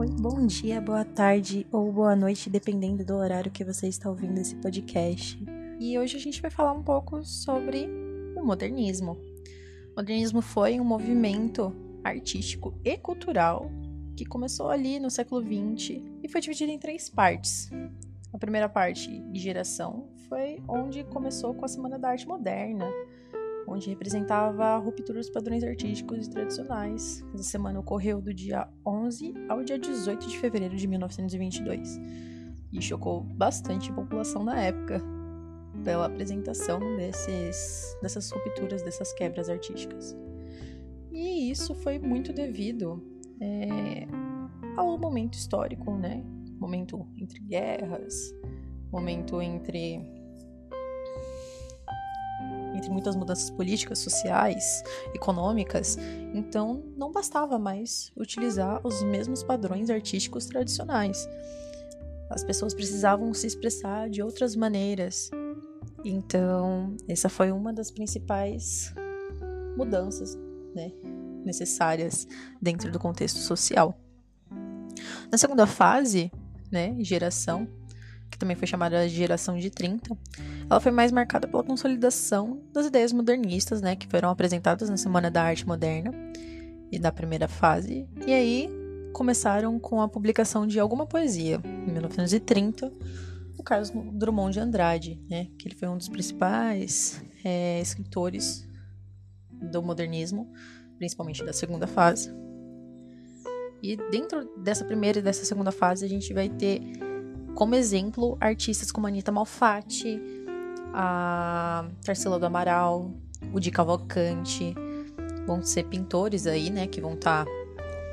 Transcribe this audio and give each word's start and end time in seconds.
Oi, 0.00 0.08
bom 0.08 0.46
dia, 0.46 0.80
boa 0.80 1.04
tarde 1.04 1.66
ou 1.70 1.92
boa 1.92 2.16
noite, 2.16 2.48
dependendo 2.48 3.04
do 3.04 3.14
horário 3.16 3.50
que 3.50 3.62
você 3.62 3.86
está 3.86 4.08
ouvindo 4.08 4.38
esse 4.38 4.56
podcast. 4.56 5.38
E 5.78 5.98
hoje 5.98 6.16
a 6.16 6.18
gente 6.18 6.40
vai 6.40 6.50
falar 6.50 6.72
um 6.72 6.82
pouco 6.82 7.22
sobre 7.22 7.86
o 8.34 8.42
modernismo. 8.42 9.18
O 9.92 9.96
modernismo 9.98 10.40
foi 10.40 10.80
um 10.80 10.84
movimento 10.84 11.70
artístico 12.02 12.72
e 12.82 12.96
cultural 12.96 13.70
que 14.16 14.24
começou 14.24 14.70
ali 14.70 14.98
no 14.98 15.10
século 15.10 15.42
XX 15.42 16.00
e 16.22 16.28
foi 16.30 16.40
dividido 16.40 16.72
em 16.72 16.78
três 16.78 17.10
partes. 17.10 17.68
A 18.32 18.38
primeira 18.38 18.70
parte, 18.70 19.20
de 19.30 19.38
geração, 19.38 20.08
foi 20.30 20.62
onde 20.66 21.04
começou 21.04 21.52
com 21.52 21.66
a 21.66 21.68
Semana 21.68 21.98
da 21.98 22.08
Arte 22.08 22.26
Moderna, 22.26 22.90
onde 23.66 23.88
representava 23.88 24.64
a 24.64 24.76
ruptura 24.76 25.18
dos 25.18 25.30
padrões 25.30 25.62
artísticos 25.62 26.26
e 26.26 26.30
tradicionais. 26.30 27.24
Essa 27.34 27.44
semana 27.44 27.80
ocorreu 27.80 28.20
do 28.20 28.32
dia 28.32 28.68
11 28.86 29.34
ao 29.48 29.62
dia 29.62 29.78
18 29.78 30.28
de 30.28 30.38
fevereiro 30.38 30.76
de 30.76 30.86
1922 30.86 32.00
e 32.72 32.80
chocou 32.80 33.22
bastante 33.22 33.90
a 33.90 33.94
população 33.94 34.44
na 34.44 34.60
época 34.60 35.02
pela 35.84 36.06
apresentação 36.06 36.78
desses, 36.96 37.96
dessas 38.02 38.30
rupturas, 38.30 38.82
dessas 38.82 39.12
quebras 39.12 39.48
artísticas. 39.48 40.16
E 41.10 41.50
isso 41.50 41.74
foi 41.74 41.98
muito 41.98 42.32
devido 42.32 43.02
é, 43.40 44.06
ao 44.76 44.98
momento 44.98 45.34
histórico, 45.34 45.96
né? 45.96 46.22
Momento 46.58 47.06
entre 47.16 47.40
guerras, 47.40 48.34
momento 48.92 49.40
entre 49.40 50.00
entre 52.80 52.90
muitas 52.90 53.14
mudanças 53.14 53.50
políticas, 53.50 53.98
sociais, 53.98 54.82
econômicas, 55.14 55.98
então 56.34 56.82
não 56.96 57.12
bastava 57.12 57.58
mais 57.58 58.10
utilizar 58.16 58.80
os 58.82 59.02
mesmos 59.02 59.42
padrões 59.42 59.90
artísticos 59.90 60.46
tradicionais. 60.46 61.28
As 62.30 62.42
pessoas 62.42 62.72
precisavam 62.72 63.34
se 63.34 63.46
expressar 63.46 64.08
de 64.08 64.22
outras 64.22 64.56
maneiras. 64.56 65.30
Então, 66.04 66.96
essa 67.06 67.28
foi 67.28 67.52
uma 67.52 67.72
das 67.72 67.90
principais 67.90 68.94
mudanças 69.76 70.38
né, 70.74 70.92
necessárias 71.44 72.26
dentro 72.62 72.90
do 72.90 72.98
contexto 72.98 73.38
social. 73.38 73.98
Na 75.30 75.36
segunda 75.36 75.66
fase, 75.66 76.32
né, 76.70 76.96
geração, 77.00 77.68
que 78.30 78.38
também 78.38 78.56
foi 78.56 78.66
chamada 78.66 79.06
de 79.08 79.14
geração 79.14 79.58
de 79.58 79.70
30, 79.70 80.16
ela 80.70 80.78
foi 80.78 80.92
mais 80.92 81.10
marcada 81.10 81.48
pela 81.48 81.64
consolidação 81.64 82.62
das 82.72 82.86
ideias 82.86 83.12
modernistas, 83.12 83.82
né, 83.82 83.96
que 83.96 84.06
foram 84.06 84.30
apresentadas 84.30 84.88
na 84.88 84.96
Semana 84.96 85.28
da 85.28 85.42
Arte 85.42 85.66
Moderna 85.66 86.12
e 86.92 86.98
da 86.98 87.10
primeira 87.10 87.48
fase, 87.48 88.08
e 88.24 88.32
aí 88.32 88.70
começaram 89.12 89.80
com 89.80 90.00
a 90.00 90.08
publicação 90.08 90.66
de 90.66 90.78
alguma 90.78 91.06
poesia, 91.06 91.60
em 91.64 91.92
1930, 91.92 92.92
o 93.58 93.62
Carlos 93.64 93.90
Drummond 94.12 94.52
de 94.52 94.60
Andrade, 94.60 95.20
né, 95.28 95.48
que 95.58 95.66
ele 95.66 95.74
foi 95.74 95.88
um 95.88 95.98
dos 95.98 96.08
principais 96.08 97.20
é, 97.44 97.80
escritores 97.80 98.66
do 99.50 99.82
modernismo, 99.82 100.50
principalmente 100.98 101.44
da 101.44 101.52
segunda 101.52 101.88
fase. 101.88 102.32
E 103.82 103.96
dentro 104.10 104.48
dessa 104.58 104.84
primeira 104.84 105.18
e 105.18 105.22
dessa 105.22 105.44
segunda 105.44 105.72
fase, 105.72 106.04
a 106.04 106.08
gente 106.08 106.32
vai 106.32 106.48
ter 106.48 106.80
como 107.54 107.74
exemplo 107.74 108.36
artistas 108.40 108.90
como 108.92 109.06
Anita 109.06 109.32
Malfatti, 109.32 110.20
a 110.92 111.86
Tarsila 112.04 112.38
do 112.38 112.46
Amaral, 112.46 113.10
o 113.52 113.60
Di 113.60 113.70
Cavalcante, 113.70 114.74
vão 115.46 115.62
ser 115.62 115.84
pintores 115.84 116.46
aí, 116.46 116.70
né, 116.70 116.86
que 116.86 117.00
vão 117.00 117.14
estar 117.14 117.44
tá 117.44 117.50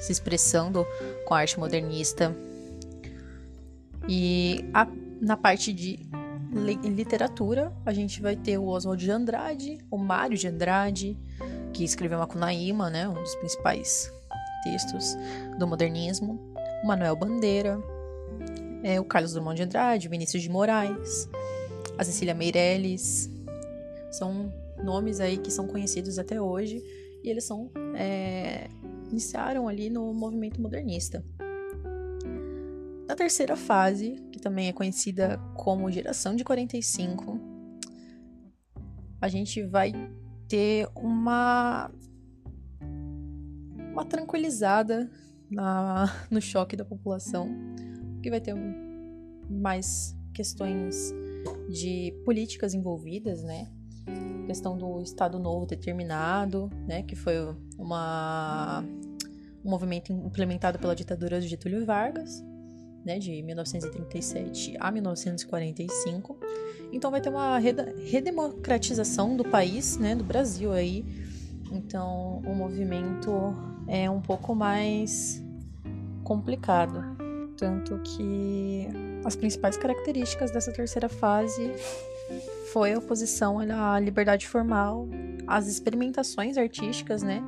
se 0.00 0.12
expressando 0.12 0.86
com 1.26 1.34
a 1.34 1.38
arte 1.38 1.58
modernista. 1.58 2.34
E 4.08 4.64
a, 4.72 4.86
na 5.20 5.36
parte 5.36 5.72
de 5.72 6.08
literatura, 6.82 7.72
a 7.84 7.92
gente 7.92 8.22
vai 8.22 8.34
ter 8.34 8.56
o 8.56 8.66
Oswald 8.66 9.04
de 9.04 9.10
Andrade, 9.10 9.78
o 9.90 9.98
Mário 9.98 10.36
de 10.36 10.48
Andrade, 10.48 11.18
que 11.72 11.84
escreveu 11.84 12.18
Macunaíma, 12.18 12.88
né, 12.88 13.08
um 13.08 13.14
dos 13.14 13.34
principais 13.36 14.10
textos 14.62 15.16
do 15.58 15.66
modernismo, 15.66 16.40
o 16.82 16.86
Manuel 16.86 17.16
Bandeira, 17.16 17.78
é, 18.82 18.98
o 19.00 19.04
Carlos 19.04 19.32
Drummond 19.32 19.56
de 19.56 19.62
Andrade, 19.64 20.06
o 20.06 20.10
Vinícius 20.10 20.42
de 20.42 20.48
Moraes, 20.48 21.28
a 21.98 22.04
Cecília 22.04 22.34
Meirelles. 22.34 23.28
São 24.10 24.52
nomes 24.82 25.20
aí 25.20 25.36
que 25.36 25.50
são 25.50 25.66
conhecidos 25.66 26.18
até 26.18 26.40
hoje 26.40 26.82
e 27.22 27.28
eles 27.28 27.44
são 27.44 27.70
é, 27.94 28.68
iniciaram 29.10 29.68
ali 29.68 29.90
no 29.90 30.14
movimento 30.14 30.62
modernista. 30.62 31.24
Na 33.06 33.16
terceira 33.16 33.56
fase, 33.56 34.16
que 34.32 34.38
também 34.38 34.68
é 34.68 34.72
conhecida 34.72 35.38
como 35.56 35.90
geração 35.90 36.36
de 36.36 36.44
45, 36.44 37.40
a 39.20 39.28
gente 39.28 39.62
vai 39.64 39.92
ter 40.46 40.88
uma 40.94 41.90
uma 43.92 44.04
tranquilizada 44.04 45.10
na, 45.50 46.06
no 46.30 46.40
choque 46.40 46.76
da 46.76 46.84
população 46.84 47.50
que 48.22 48.30
vai 48.30 48.40
ter 48.40 48.54
mais 49.50 50.16
questões 50.32 51.12
de 51.68 52.14
políticas 52.24 52.74
envolvidas, 52.74 53.42
né? 53.42 53.68
Questão 54.46 54.76
do 54.76 55.02
Estado 55.02 55.38
Novo 55.38 55.66
determinado, 55.66 56.70
né? 56.86 57.02
Que 57.02 57.14
foi 57.14 57.34
uma, 57.78 58.84
um 59.64 59.70
movimento 59.70 60.12
implementado 60.12 60.78
pela 60.78 60.94
ditadura 60.94 61.40
de 61.40 61.48
Getúlio 61.48 61.84
Vargas, 61.84 62.42
né? 63.04 63.18
De 63.18 63.42
1937 63.42 64.76
a 64.80 64.90
1945. 64.90 66.38
Então 66.92 67.10
vai 67.10 67.20
ter 67.20 67.28
uma 67.28 67.58
redemocratização 67.58 69.36
do 69.36 69.44
país, 69.44 69.98
né? 69.98 70.14
Do 70.14 70.24
Brasil 70.24 70.72
aí. 70.72 71.04
Então 71.70 72.40
o 72.46 72.54
movimento 72.54 73.30
é 73.86 74.08
um 74.10 74.20
pouco 74.20 74.54
mais 74.54 75.42
complicado. 76.24 77.02
Tanto 77.56 77.98
que 78.00 78.88
as 79.24 79.36
principais 79.36 79.76
características 79.76 80.50
dessa 80.50 80.72
terceira 80.72 81.08
fase 81.08 81.72
foi 82.72 82.92
a 82.92 82.98
oposição 82.98 83.58
à 83.58 83.98
liberdade 83.98 84.46
formal, 84.46 85.08
às 85.46 85.66
experimentações 85.66 86.56
artísticas, 86.56 87.22
né? 87.22 87.42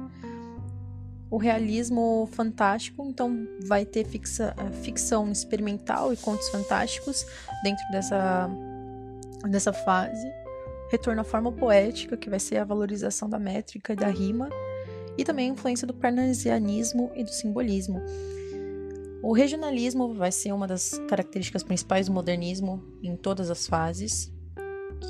O 1.30 1.36
realismo 1.36 2.28
fantástico, 2.32 3.06
então 3.06 3.46
vai 3.66 3.84
ter 3.84 4.04
fixa, 4.04 4.54
ficção 4.82 5.30
experimental 5.30 6.12
e 6.12 6.16
contos 6.16 6.48
fantásticos 6.48 7.24
dentro 7.62 7.84
dessa, 7.92 8.50
dessa 9.48 9.72
fase. 9.72 10.26
Retorno 10.90 11.20
à 11.20 11.24
forma 11.24 11.52
poética, 11.52 12.16
que 12.16 12.28
vai 12.28 12.40
ser 12.40 12.56
a 12.56 12.64
valorização 12.64 13.28
da 13.28 13.38
métrica 13.38 13.92
e 13.92 13.96
da 13.96 14.08
rima, 14.08 14.48
e 15.16 15.22
também 15.22 15.50
a 15.50 15.52
influência 15.52 15.86
do 15.86 15.94
parnasianismo 15.94 17.12
e 17.14 17.22
do 17.22 17.30
simbolismo. 17.30 18.02
O 19.22 19.32
regionalismo 19.32 20.14
vai 20.14 20.32
ser 20.32 20.52
uma 20.52 20.66
das 20.66 20.98
características 21.08 21.62
principais 21.62 22.06
do 22.06 22.12
modernismo 22.12 22.82
em 23.02 23.16
todas 23.16 23.50
as 23.50 23.66
fases, 23.66 24.32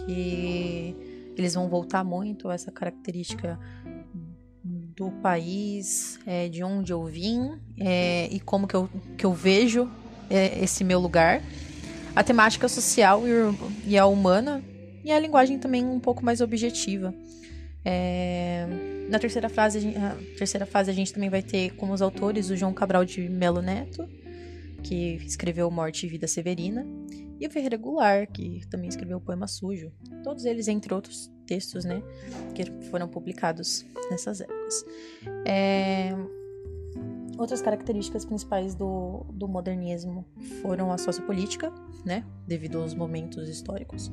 que 0.04 0.96
eles 1.36 1.54
vão 1.54 1.68
voltar 1.68 2.04
muito 2.04 2.48
a 2.48 2.54
essa 2.54 2.72
característica 2.72 3.58
do 4.64 5.10
país, 5.22 6.18
é, 6.26 6.48
de 6.48 6.62
onde 6.62 6.92
eu 6.92 7.04
vim 7.04 7.52
é, 7.78 8.28
e 8.30 8.40
como 8.40 8.66
que 8.66 8.74
eu, 8.74 8.90
que 9.16 9.24
eu 9.24 9.32
vejo 9.32 9.88
é, 10.28 10.62
esse 10.62 10.84
meu 10.84 10.98
lugar. 11.00 11.42
A 12.14 12.24
temática 12.24 12.68
social 12.68 13.22
e, 13.26 13.90
e 13.92 13.96
a 13.96 14.06
humana 14.06 14.62
e 15.04 15.10
a 15.12 15.18
linguagem 15.18 15.58
também 15.58 15.84
um 15.84 16.00
pouco 16.00 16.24
mais 16.24 16.40
objetiva. 16.40 17.14
É, 17.84 18.66
na 19.08 19.18
terceira 19.18 19.48
fase, 19.48 19.94
a 19.96 20.16
terceira 20.36 20.66
fase 20.66 20.90
a 20.90 20.94
gente 20.94 21.12
também 21.12 21.30
vai 21.30 21.42
ter 21.42 21.74
como 21.76 21.92
os 21.92 22.02
autores 22.02 22.50
o 22.50 22.56
João 22.56 22.72
Cabral 22.72 23.04
de 23.04 23.28
Melo 23.28 23.62
Neto, 23.62 24.06
que 24.82 25.16
escreveu 25.26 25.70
Morte 25.70 26.06
e 26.06 26.08
Vida 26.08 26.26
Severina, 26.26 26.86
e 27.38 27.46
o 27.46 27.50
Ferreira 27.50 27.76
Goulart, 27.76 28.30
que 28.32 28.66
também 28.68 28.88
escreveu 28.88 29.16
o 29.16 29.20
Poema 29.20 29.46
Sujo. 29.46 29.90
Todos 30.22 30.44
eles, 30.44 30.68
entre 30.68 30.92
outros 30.92 31.30
textos, 31.46 31.84
né, 31.84 32.02
que 32.54 32.64
foram 32.90 33.08
publicados 33.08 33.84
nessas 34.10 34.42
épocas. 34.42 34.84
É, 35.46 36.10
outras 37.38 37.62
características 37.62 38.26
principais 38.26 38.74
do, 38.74 39.24
do 39.32 39.48
modernismo 39.48 40.26
foram 40.60 40.92
a 40.92 40.98
sociopolítica, 40.98 41.72
né, 42.04 42.24
devido 42.46 42.78
aos 42.78 42.94
momentos 42.94 43.48
históricos, 43.48 44.12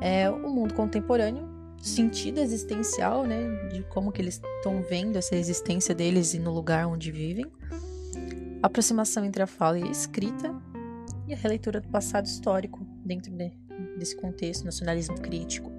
é, 0.00 0.30
o 0.30 0.50
mundo 0.50 0.74
contemporâneo, 0.74 1.55
sentido 1.86 2.38
existencial, 2.38 3.24
né, 3.24 3.68
de 3.68 3.82
como 3.84 4.10
que 4.10 4.20
eles 4.20 4.40
estão 4.56 4.82
vendo 4.82 5.16
essa 5.16 5.36
existência 5.36 5.94
deles 5.94 6.34
e 6.34 6.38
no 6.38 6.52
lugar 6.52 6.86
onde 6.86 7.10
vivem, 7.10 7.46
a 8.62 8.66
aproximação 8.66 9.24
entre 9.24 9.42
a 9.42 9.46
fala 9.46 9.78
e 9.78 9.82
a 9.84 9.90
escrita 9.90 10.54
e 11.28 11.34
a 11.34 11.36
releitura 11.36 11.80
do 11.80 11.88
passado 11.88 12.26
histórico 12.26 12.80
dentro 13.04 13.30
de, 13.32 13.52
desse 13.98 14.16
contexto, 14.16 14.64
nacionalismo 14.64 15.20
crítico, 15.20 15.70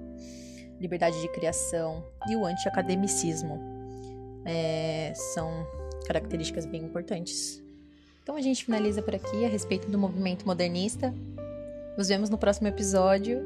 liberdade 0.80 1.20
de 1.20 1.28
criação 1.28 2.04
e 2.28 2.36
o 2.36 2.46
anti-academicismo 2.46 3.60
é, 4.44 5.12
são 5.14 5.66
características 6.06 6.64
bem 6.64 6.82
importantes 6.82 7.62
Então 8.22 8.36
a 8.36 8.40
gente 8.40 8.64
finaliza 8.64 9.02
por 9.02 9.14
aqui 9.14 9.44
a 9.44 9.48
respeito 9.48 9.90
do 9.90 9.98
movimento 9.98 10.46
modernista. 10.46 11.14
Nos 11.96 12.08
vemos 12.08 12.30
no 12.30 12.38
próximo 12.38 12.68
episódio 12.68 13.42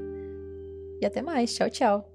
e 1.01 1.07
até 1.07 1.23
mais. 1.23 1.55
Tchau, 1.55 1.71
tchau. 1.71 2.12